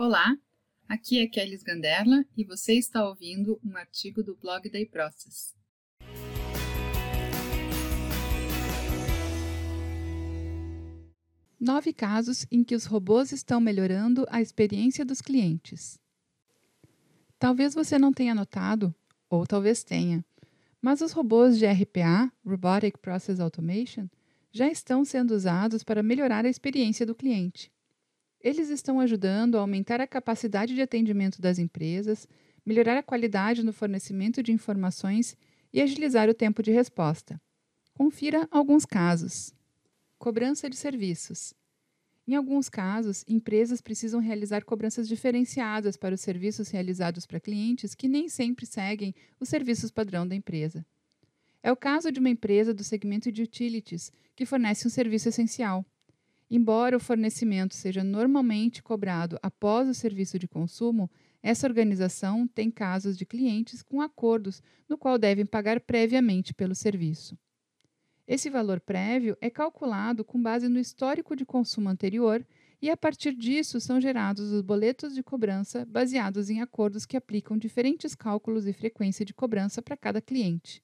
Olá, 0.00 0.38
aqui 0.88 1.18
é 1.18 1.26
Kelly 1.26 1.58
Ganderla 1.58 2.24
e 2.36 2.44
você 2.44 2.74
está 2.74 3.04
ouvindo 3.04 3.58
um 3.64 3.76
artigo 3.76 4.22
do 4.22 4.36
blog 4.36 4.70
da 4.70 4.78
iProcess. 4.78 5.56
Nove 11.58 11.92
casos 11.92 12.46
em 12.48 12.62
que 12.62 12.76
os 12.76 12.84
robôs 12.84 13.32
estão 13.32 13.60
melhorando 13.60 14.24
a 14.30 14.40
experiência 14.40 15.04
dos 15.04 15.20
clientes. 15.20 15.98
Talvez 17.36 17.74
você 17.74 17.98
não 17.98 18.12
tenha 18.12 18.36
notado, 18.36 18.94
ou 19.28 19.44
talvez 19.48 19.82
tenha, 19.82 20.24
mas 20.80 21.00
os 21.00 21.10
robôs 21.10 21.58
de 21.58 21.66
RPA, 21.66 22.32
Robotic 22.46 22.98
Process 22.98 23.40
Automation, 23.40 24.06
já 24.52 24.68
estão 24.68 25.04
sendo 25.04 25.32
usados 25.32 25.82
para 25.82 26.04
melhorar 26.04 26.44
a 26.44 26.48
experiência 26.48 27.04
do 27.04 27.16
cliente. 27.16 27.68
Eles 28.40 28.70
estão 28.70 29.00
ajudando 29.00 29.56
a 29.56 29.60
aumentar 29.60 30.00
a 30.00 30.06
capacidade 30.06 30.74
de 30.74 30.82
atendimento 30.82 31.40
das 31.40 31.58
empresas, 31.58 32.28
melhorar 32.64 32.96
a 32.96 33.02
qualidade 33.02 33.64
no 33.64 33.72
fornecimento 33.72 34.42
de 34.42 34.52
informações 34.52 35.36
e 35.72 35.80
agilizar 35.80 36.28
o 36.28 36.34
tempo 36.34 36.62
de 36.62 36.70
resposta. 36.70 37.40
Confira 37.94 38.46
alguns 38.50 38.84
casos. 38.84 39.52
Cobrança 40.18 40.70
de 40.70 40.76
serviços. 40.76 41.52
Em 42.28 42.34
alguns 42.34 42.68
casos, 42.68 43.24
empresas 43.26 43.80
precisam 43.80 44.20
realizar 44.20 44.62
cobranças 44.62 45.08
diferenciadas 45.08 45.96
para 45.96 46.14
os 46.14 46.20
serviços 46.20 46.68
realizados 46.68 47.26
para 47.26 47.40
clientes 47.40 47.94
que 47.94 48.06
nem 48.06 48.28
sempre 48.28 48.66
seguem 48.66 49.14
os 49.40 49.48
serviços 49.48 49.90
padrão 49.90 50.28
da 50.28 50.34
empresa. 50.34 50.84
É 51.62 51.72
o 51.72 51.76
caso 51.76 52.12
de 52.12 52.20
uma 52.20 52.28
empresa 52.28 52.72
do 52.74 52.84
segmento 52.84 53.32
de 53.32 53.42
utilities 53.42 54.12
que 54.36 54.46
fornece 54.46 54.86
um 54.86 54.90
serviço 54.90 55.28
essencial. 55.28 55.84
Embora 56.50 56.96
o 56.96 57.00
fornecimento 57.00 57.74
seja 57.74 58.02
normalmente 58.02 58.82
cobrado 58.82 59.38
após 59.42 59.88
o 59.88 59.94
serviço 59.94 60.38
de 60.38 60.48
consumo, 60.48 61.10
essa 61.42 61.66
organização 61.66 62.48
tem 62.48 62.70
casos 62.70 63.16
de 63.18 63.26
clientes 63.26 63.82
com 63.82 64.00
acordos 64.00 64.62
no 64.88 64.96
qual 64.96 65.18
devem 65.18 65.44
pagar 65.44 65.80
previamente 65.80 66.54
pelo 66.54 66.74
serviço. 66.74 67.38
Esse 68.26 68.50
valor 68.50 68.80
prévio 68.80 69.36
é 69.40 69.48
calculado 69.48 70.24
com 70.24 70.40
base 70.40 70.68
no 70.68 70.78
histórico 70.78 71.36
de 71.36 71.46
consumo 71.46 71.88
anterior 71.88 72.46
e, 72.80 72.90
a 72.90 72.96
partir 72.96 73.34
disso, 73.34 73.80
são 73.80 74.00
gerados 74.00 74.52
os 74.52 74.62
boletos 74.62 75.14
de 75.14 75.22
cobrança 75.22 75.86
baseados 75.86 76.50
em 76.50 76.60
acordos 76.60 77.06
que 77.06 77.16
aplicam 77.16 77.56
diferentes 77.56 78.14
cálculos 78.14 78.66
e 78.66 78.72
frequência 78.72 79.24
de 79.24 79.34
cobrança 79.34 79.80
para 79.82 79.96
cada 79.96 80.20
cliente. 80.20 80.82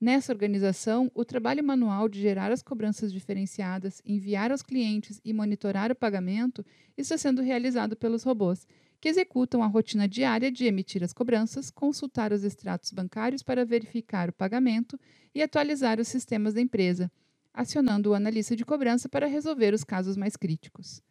Nessa 0.00 0.32
organização, 0.32 1.10
o 1.14 1.26
trabalho 1.26 1.62
manual 1.62 2.08
de 2.08 2.18
gerar 2.18 2.50
as 2.50 2.62
cobranças 2.62 3.12
diferenciadas, 3.12 4.00
enviar 4.02 4.50
aos 4.50 4.62
clientes 4.62 5.20
e 5.22 5.30
monitorar 5.30 5.92
o 5.92 5.94
pagamento 5.94 6.64
está 6.96 7.18
sendo 7.18 7.42
realizado 7.42 7.94
pelos 7.94 8.22
robôs, 8.22 8.66
que 8.98 9.10
executam 9.10 9.62
a 9.62 9.66
rotina 9.66 10.08
diária 10.08 10.50
de 10.50 10.64
emitir 10.64 11.04
as 11.04 11.12
cobranças, 11.12 11.70
consultar 11.70 12.32
os 12.32 12.44
extratos 12.44 12.90
bancários 12.92 13.42
para 13.42 13.62
verificar 13.62 14.30
o 14.30 14.32
pagamento 14.32 14.98
e 15.34 15.42
atualizar 15.42 16.00
os 16.00 16.08
sistemas 16.08 16.54
da 16.54 16.62
empresa, 16.62 17.12
acionando 17.52 18.10
o 18.10 18.14
analista 18.14 18.56
de 18.56 18.64
cobrança 18.64 19.06
para 19.06 19.26
resolver 19.26 19.74
os 19.74 19.84
casos 19.84 20.16
mais 20.16 20.34
críticos. 20.34 21.02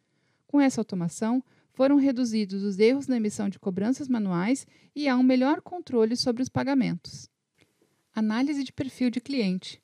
Com 0.48 0.60
essa 0.60 0.80
automação, 0.80 1.44
foram 1.72 1.94
reduzidos 1.94 2.64
os 2.64 2.76
erros 2.80 3.06
na 3.06 3.18
emissão 3.18 3.48
de 3.48 3.58
cobranças 3.60 4.08
manuais 4.08 4.66
e 4.96 5.06
há 5.06 5.16
um 5.16 5.22
melhor 5.22 5.60
controle 5.60 6.16
sobre 6.16 6.42
os 6.42 6.48
pagamentos. 6.48 7.30
Análise 8.12 8.64
de 8.64 8.72
perfil 8.72 9.08
de 9.08 9.20
cliente. 9.20 9.80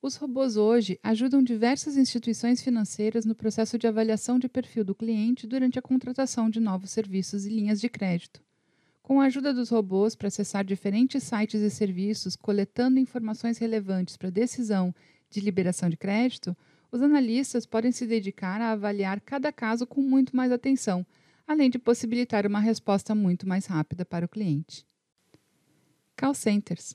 Os 0.00 0.14
robôs 0.14 0.56
hoje 0.56 0.96
ajudam 1.02 1.42
diversas 1.42 1.96
instituições 1.96 2.62
financeiras 2.62 3.24
no 3.24 3.34
processo 3.34 3.76
de 3.76 3.88
avaliação 3.88 4.38
de 4.38 4.48
perfil 4.48 4.84
do 4.84 4.94
cliente 4.94 5.44
durante 5.44 5.76
a 5.76 5.82
contratação 5.82 6.48
de 6.48 6.60
novos 6.60 6.92
serviços 6.92 7.44
e 7.44 7.48
linhas 7.48 7.80
de 7.80 7.88
crédito. 7.88 8.40
Com 9.02 9.20
a 9.20 9.24
ajuda 9.24 9.52
dos 9.52 9.70
robôs 9.70 10.14
para 10.14 10.28
acessar 10.28 10.64
diferentes 10.64 11.24
sites 11.24 11.60
e 11.60 11.68
serviços, 11.68 12.36
coletando 12.36 13.00
informações 13.00 13.58
relevantes 13.58 14.16
para 14.16 14.28
a 14.28 14.32
decisão 14.32 14.94
de 15.28 15.40
liberação 15.40 15.88
de 15.88 15.96
crédito, 15.96 16.56
os 16.92 17.02
analistas 17.02 17.66
podem 17.66 17.90
se 17.90 18.06
dedicar 18.06 18.60
a 18.60 18.70
avaliar 18.70 19.20
cada 19.20 19.52
caso 19.52 19.84
com 19.84 20.00
muito 20.00 20.36
mais 20.36 20.52
atenção, 20.52 21.04
além 21.44 21.68
de 21.68 21.78
possibilitar 21.78 22.46
uma 22.46 22.60
resposta 22.60 23.16
muito 23.16 23.48
mais 23.48 23.66
rápida 23.66 24.04
para 24.04 24.26
o 24.26 24.28
cliente. 24.28 24.86
Call 26.16 26.34
Centers 26.34 26.94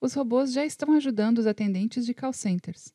os 0.00 0.14
robôs 0.14 0.52
já 0.52 0.64
estão 0.64 0.92
ajudando 0.92 1.38
os 1.38 1.46
atendentes 1.46 2.04
de 2.04 2.14
call 2.14 2.32
centers. 2.32 2.94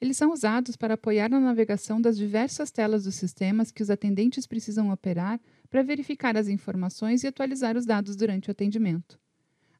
Eles 0.00 0.16
são 0.16 0.32
usados 0.32 0.76
para 0.76 0.94
apoiar 0.94 1.30
na 1.30 1.38
navegação 1.38 2.00
das 2.00 2.16
diversas 2.16 2.70
telas 2.70 3.04
dos 3.04 3.14
sistemas 3.14 3.70
que 3.70 3.82
os 3.82 3.90
atendentes 3.90 4.46
precisam 4.46 4.90
operar 4.90 5.40
para 5.70 5.82
verificar 5.82 6.36
as 6.36 6.48
informações 6.48 7.22
e 7.22 7.28
atualizar 7.28 7.76
os 7.76 7.86
dados 7.86 8.16
durante 8.16 8.48
o 8.48 8.50
atendimento. 8.50 9.18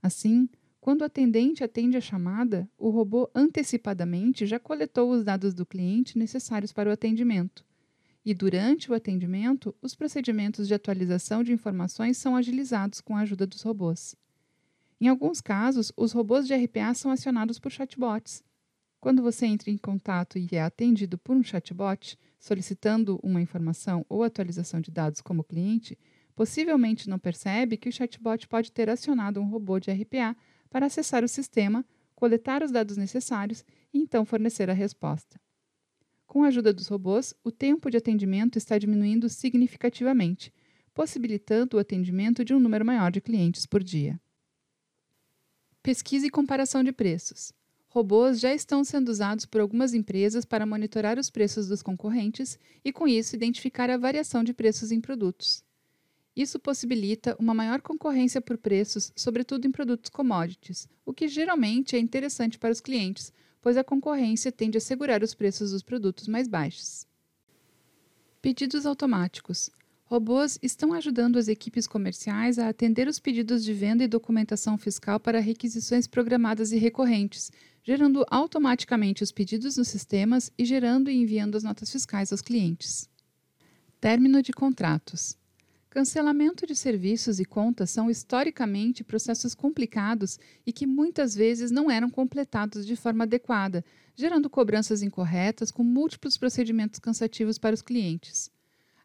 Assim, 0.01 0.49
quando 0.81 1.03
o 1.03 1.05
atendente 1.05 1.63
atende 1.63 1.97
a 1.97 2.01
chamada, 2.01 2.69
o 2.79 2.89
robô 2.89 3.31
antecipadamente 3.35 4.47
já 4.47 4.59
coletou 4.59 5.11
os 5.11 5.25
dados 5.25 5.55
do 5.55 5.67
cliente 5.67 6.19
necessários 6.19 6.73
para 6.73 6.89
o 6.89 6.93
atendimento. 6.93 7.65
E 8.25 8.33
durante 8.33 8.91
o 8.91 8.95
atendimento, 8.95 9.75
os 9.83 9.95
procedimentos 9.95 10.69
de 10.69 10.75
atualização 10.75 11.43
de 11.43 11.53
informações 11.53 12.17
são 12.17 12.37
agilizados 12.37 13.01
com 13.01 13.17
a 13.17 13.21
ajuda 13.21 13.47
dos 13.47 13.63
robôs. 13.63 14.17
Em 15.03 15.09
alguns 15.09 15.41
casos, 15.41 15.93
os 15.97 16.13
robôs 16.13 16.47
de 16.47 16.55
RPA 16.55 16.95
são 16.95 17.11
acionados 17.11 17.59
por 17.59 17.73
chatbots. 17.73 18.41
Quando 19.01 19.21
você 19.21 19.47
entra 19.47 19.69
em 19.69 19.77
contato 19.77 20.39
e 20.39 20.49
é 20.53 20.63
atendido 20.63 21.19
por 21.19 21.35
um 21.35 21.43
chatbot 21.43 22.17
solicitando 22.39 23.19
uma 23.21 23.43
informação 23.43 24.07
ou 24.09 24.23
atualização 24.23 24.81
de 24.81 24.93
dados 24.93 25.21
como 25.21 25.43
cliente, 25.43 25.99
possivelmente 26.37 27.11
não 27.11 27.19
percebe 27.19 27.77
que 27.77 27.89
o 27.89 27.93
chatbot 27.93 28.47
pode 28.47 28.71
ter 28.71 28.89
acionado 28.89 29.41
um 29.41 29.49
robô 29.49 29.81
de 29.81 29.91
RPA 29.91 30.37
para 30.71 30.87
acessar 30.87 31.25
o 31.25 31.29
sistema, 31.29 31.85
coletar 32.15 32.63
os 32.63 32.71
dados 32.71 32.97
necessários 32.97 33.65
e 33.93 33.99
então 33.99 34.25
fornecer 34.25 34.71
a 34.71 34.73
resposta. 34.73 35.37
Com 36.29 36.45
a 36.45 36.47
ajuda 36.47 36.73
dos 36.73 36.87
robôs, 36.87 37.35
o 37.43 37.51
tempo 37.51 37.91
de 37.91 37.97
atendimento 37.97 38.57
está 38.57 38.79
diminuindo 38.79 39.29
significativamente, 39.29 40.55
possibilitando 40.95 41.77
o 41.77 41.81
atendimento 41.81 42.45
de 42.45 42.55
um 42.55 42.61
número 42.61 42.87
maior 42.87 43.11
de 43.11 43.21
clientes 43.21 43.67
por 43.67 43.83
dia. 43.83 44.17
Pesquisa 45.83 46.25
e 46.25 46.31
comparação 46.31 46.85
de 46.85 46.93
preços. 46.93 47.53
Robôs 47.89 48.39
já 48.39 48.55
estão 48.55 48.85
sendo 48.85 49.09
usados 49.09 49.45
por 49.45 49.61
algumas 49.61 49.95
empresas 49.95 50.45
para 50.45 50.65
monitorar 50.65 51.19
os 51.19 51.29
preços 51.29 51.67
dos 51.67 51.83
concorrentes 51.83 52.57
e, 52.85 52.93
com 52.93 53.09
isso, 53.09 53.35
identificar 53.35 53.91
a 53.91 53.97
variação 53.97 54.45
de 54.45 54.55
preços 54.55 54.93
em 54.93 55.01
produtos. 55.01 55.65
Isso 56.37 56.61
possibilita 56.61 57.37
uma 57.37 57.53
maior 57.53 57.83
concorrência 57.83 58.41
por 58.41 58.57
preços, 58.59 59.13
sobretudo 59.17 59.67
em 59.67 59.73
produtos 59.73 60.09
commodities, 60.09 60.89
o 61.05 61.13
que 61.13 61.27
geralmente 61.27 61.97
é 61.97 61.99
interessante 61.99 62.61
para 62.61 62.71
os 62.71 62.81
clientes, 62.81 63.33
pois 63.61 63.77
a 63.77 63.83
concorrência 63.83 64.53
tende 64.53 64.79
a 64.79 64.81
segurar 64.81 65.21
os 65.21 65.35
preços 65.35 65.73
dos 65.73 65.83
produtos 65.83 66.29
mais 66.29 66.47
baixos. 66.47 67.09
Pedidos 68.41 68.87
automáticos. 68.87 69.69
Robôs 70.13 70.59
estão 70.63 70.93
ajudando 70.93 71.39
as 71.39 71.49
equipes 71.49 71.87
comerciais 71.87 72.59
a 72.59 72.69
atender 72.69 73.09
os 73.09 73.19
pedidos 73.19 73.65
de 73.65 73.73
venda 73.73 74.05
e 74.05 74.07
documentação 74.07 74.77
fiscal 74.77 75.19
para 75.19 75.41
requisições 75.41 76.07
programadas 76.07 76.71
e 76.71 76.77
recorrentes, 76.77 77.51
gerando 77.83 78.23
automaticamente 78.29 79.23
os 79.23 79.33
pedidos 79.33 79.79
nos 79.79 79.89
sistemas 79.89 80.53
e 80.59 80.67
gerando 80.67 81.11
e 81.11 81.17
enviando 81.17 81.57
as 81.57 81.63
notas 81.63 81.91
fiscais 81.91 82.31
aos 82.31 82.43
clientes. 82.43 83.09
Término 84.03 84.43
de 84.43 84.53
contratos. 84.53 85.35
Cancelamento 85.89 86.67
de 86.67 86.77
serviços 86.77 87.41
e 87.41 87.47
contas 87.47 87.89
são 87.89 88.11
historicamente 88.11 89.03
processos 89.03 89.55
complicados 89.55 90.39
e 90.67 90.75
que 90.75 90.87
muitas 90.87 91.35
vezes 91.35 91.71
não 91.71 91.91
eram 91.91 92.11
completados 92.11 92.87
de 92.87 92.97
forma 92.97 93.25
adequada, 93.25 93.83
gerando 94.15 94.51
cobranças 94.51 95.01
incorretas 95.01 95.71
com 95.71 95.83
múltiplos 95.83 96.37
procedimentos 96.37 97.01
cansativos 97.01 97.57
para 97.57 97.73
os 97.73 97.81
clientes. 97.81 98.51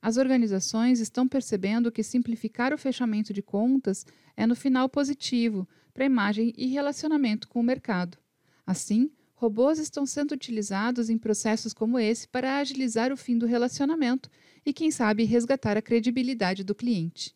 As 0.02 0.18
organizações 0.18 1.00
estão 1.00 1.28
percebendo 1.28 1.92
que 1.92 2.04
simplificar 2.04 2.74
o 2.74 2.78
fechamento 2.78 3.34
de 3.34 3.42
contas 3.42 4.06
é, 4.36 4.46
no 4.46 4.56
final, 4.56 4.88
positivo 4.88 5.68
para 5.94 6.04
a 6.04 6.06
imagem 6.06 6.54
e 6.56 6.68
relacionamento 6.68 7.48
com 7.48 7.60
o 7.60 7.64
mercado. 7.64 8.18
Assim, 8.66 9.12
robôs 9.34 9.80
estão 9.80 10.06
sendo 10.06 10.34
utilizados 10.34 11.10
em 11.10 11.18
processos 11.18 11.74
como 11.74 11.98
esse 11.98 12.28
para 12.28 12.58
agilizar 12.58 13.12
o 13.12 13.18
fim 13.18 13.38
do 13.38 13.46
relacionamento 13.46 14.30
e, 14.66 14.74
quem 14.74 14.92
sabe, 14.92 15.24
resgatar 15.24 15.78
a 15.78 15.82
credibilidade 15.82 16.64
do 16.64 16.76
cliente. 16.76 17.36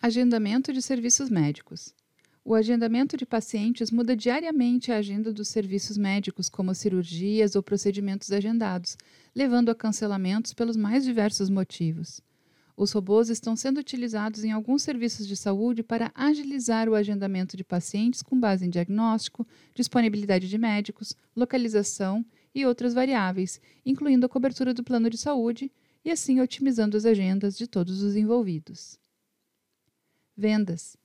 Agendamento 0.00 0.72
de 0.72 0.82
serviços 0.82 1.30
médicos. 1.30 1.94
O 2.44 2.56
agendamento 2.56 3.16
de 3.16 3.24
pacientes 3.24 3.92
muda 3.92 4.16
diariamente 4.16 4.90
a 4.90 4.96
agenda 4.96 5.32
dos 5.32 5.46
serviços 5.46 5.96
médicos, 5.96 6.48
como 6.48 6.74
cirurgias 6.74 7.54
ou 7.54 7.62
procedimentos 7.62 8.32
agendados, 8.32 8.96
levando 9.32 9.70
a 9.70 9.74
cancelamentos 9.76 10.52
pelos 10.52 10.76
mais 10.76 11.04
diversos 11.04 11.48
motivos. 11.48 12.20
Os 12.76 12.90
robôs 12.90 13.28
estão 13.28 13.54
sendo 13.54 13.78
utilizados 13.78 14.42
em 14.42 14.50
alguns 14.50 14.82
serviços 14.82 15.26
de 15.28 15.36
saúde 15.36 15.84
para 15.84 16.10
agilizar 16.16 16.88
o 16.88 16.96
agendamento 16.96 17.56
de 17.56 17.62
pacientes 17.62 18.22
com 18.22 18.40
base 18.40 18.66
em 18.66 18.70
diagnóstico, 18.70 19.46
disponibilidade 19.72 20.48
de 20.48 20.58
médicos, 20.58 21.14
localização 21.36 22.24
e 22.52 22.66
outras 22.66 22.92
variáveis, 22.92 23.60
incluindo 23.86 24.26
a 24.26 24.28
cobertura 24.28 24.74
do 24.74 24.82
plano 24.82 25.08
de 25.08 25.16
saúde 25.16 25.70
e 26.04 26.10
assim 26.10 26.40
otimizando 26.40 26.96
as 26.96 27.04
agendas 27.04 27.56
de 27.56 27.68
todos 27.68 28.02
os 28.02 28.16
envolvidos. 28.16 28.98
Vendas. 30.36 30.96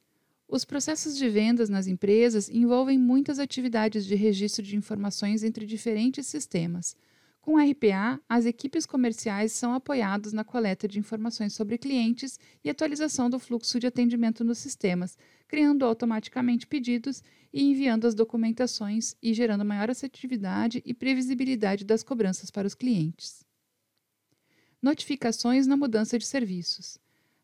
Os 0.49 0.63
processos 0.63 1.17
de 1.17 1.27
vendas 1.27 1.67
nas 1.67 1.87
empresas 1.87 2.47
envolvem 2.49 2.97
muitas 2.97 3.37
atividades 3.37 4.05
de 4.05 4.15
registro 4.15 4.63
de 4.63 4.77
informações 4.77 5.43
entre 5.43 5.65
diferentes 5.65 6.25
sistemas. 6.25 6.95
Com 7.41 7.57
RPA, 7.57 8.19
as 8.29 8.45
equipes 8.45 8.85
comerciais 8.85 9.51
são 9.51 9.73
apoiadas 9.73 10.31
na 10.31 10.45
coleta 10.45 10.87
de 10.87 10.99
informações 10.99 11.53
sobre 11.53 11.77
clientes 11.77 12.39
e 12.63 12.69
atualização 12.69 13.29
do 13.29 13.39
fluxo 13.39 13.77
de 13.77 13.87
atendimento 13.87 14.43
nos 14.43 14.57
sistemas, 14.57 15.17
criando 15.47 15.85
automaticamente 15.85 16.65
pedidos 16.65 17.21
e 17.53 17.63
enviando 17.63 18.05
as 18.05 18.15
documentações 18.15 19.15
e 19.21 19.33
gerando 19.33 19.65
maior 19.65 19.89
assertividade 19.89 20.81
e 20.85 20.93
previsibilidade 20.93 21.83
das 21.83 22.03
cobranças 22.03 22.49
para 22.49 22.67
os 22.67 22.75
clientes. 22.75 23.45
Notificações 24.81 25.67
na 25.67 25.75
mudança 25.75 26.17
de 26.17 26.25
serviços. 26.25 26.97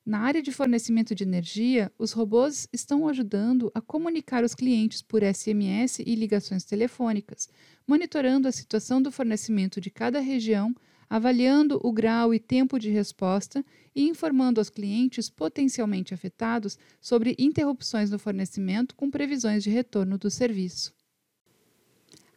Na 0.05 0.19
área 0.19 0.41
de 0.41 0.51
fornecimento 0.51 1.15
de 1.15 1.23
energia, 1.23 1.89
os 1.97 2.11
robôs 2.11 2.67
estão 2.73 3.07
ajudando 3.07 3.71
a 3.73 3.79
comunicar 3.79 4.43
os 4.43 4.53
clientes 4.53 5.01
por 5.01 5.23
SMS 5.23 5.99
e 5.99 6.13
ligações 6.13 6.65
telefônicas, 6.65 7.47
monitorando 7.87 8.45
a 8.45 8.51
situação 8.51 9.01
do 9.01 9.13
fornecimento 9.13 9.79
de 9.79 9.89
cada 9.89 10.19
região, 10.19 10.75
avaliando 11.09 11.79
o 11.81 11.93
grau 11.93 12.33
e 12.33 12.39
tempo 12.39 12.77
de 12.77 12.89
resposta 12.89 13.63
e 13.95 14.03
informando 14.03 14.59
aos 14.59 14.69
clientes 14.69 15.29
potencialmente 15.29 16.13
afetados 16.13 16.77
sobre 16.99 17.33
interrupções 17.39 18.11
no 18.11 18.19
fornecimento 18.19 18.95
com 18.95 19.09
previsões 19.09 19.63
de 19.63 19.69
retorno 19.69 20.17
do 20.17 20.29
serviço. 20.29 20.93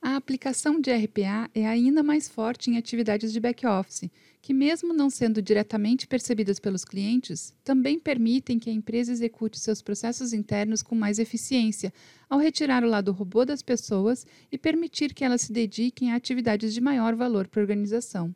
A 0.08 0.14
aplicação 0.14 0.80
de 0.80 0.92
RPA 0.92 1.50
é 1.52 1.66
ainda 1.66 2.00
mais 2.00 2.28
forte 2.28 2.70
em 2.70 2.76
atividades 2.76 3.32
de 3.32 3.40
back-office, 3.40 4.08
que, 4.40 4.54
mesmo 4.54 4.94
não 4.94 5.10
sendo 5.10 5.42
diretamente 5.42 6.06
percebidas 6.06 6.60
pelos 6.60 6.84
clientes, 6.84 7.52
também 7.64 7.98
permitem 7.98 8.56
que 8.56 8.70
a 8.70 8.72
empresa 8.72 9.10
execute 9.10 9.58
seus 9.58 9.82
processos 9.82 10.32
internos 10.32 10.80
com 10.80 10.94
mais 10.94 11.18
eficiência, 11.18 11.92
ao 12.30 12.38
retirar 12.38 12.84
o 12.84 12.88
lado 12.88 13.10
robô 13.10 13.44
das 13.44 13.62
pessoas 13.62 14.24
e 14.52 14.56
permitir 14.56 15.12
que 15.12 15.24
elas 15.24 15.40
se 15.40 15.52
dediquem 15.52 16.12
a 16.12 16.14
atividades 16.14 16.72
de 16.72 16.80
maior 16.80 17.16
valor 17.16 17.48
para 17.48 17.60
a 17.60 17.64
organização. 17.64 18.32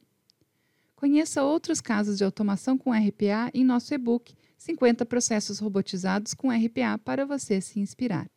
Conheça 0.96 1.44
outros 1.44 1.81
casos 1.81 2.19
de 2.19 2.25
automação 2.25 2.76
com 2.76 2.90
RPA 2.90 3.49
em 3.55 3.62
nosso 3.62 3.94
e-book 3.94 4.34
50 4.58 5.06
processos 5.06 5.61
robotizados 5.61 6.34
com 6.34 6.50
RPA 6.50 6.99
para 6.99 7.25
você 7.25 7.61
se 7.61 7.78
inspirar. 7.78 8.28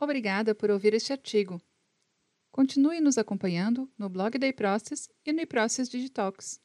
Obrigada 0.00 0.54
por 0.54 0.70
ouvir 0.70 0.94
este 0.94 1.12
artigo. 1.12 1.60
Continue 2.50 3.00
nos 3.02 3.18
acompanhando 3.18 3.86
no 3.98 4.08
blog 4.08 4.38
da 4.38 4.46
eProcess 4.46 5.10
e 5.26 5.30
no 5.30 5.42
eProcess 5.42 5.90
Digitalks. 5.90 6.58